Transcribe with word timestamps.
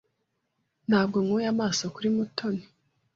Ntabwo 0.89 1.17
nkuye 1.23 1.47
amaso 1.53 1.83
kuri 1.95 2.07
Mutoni. 2.15 2.63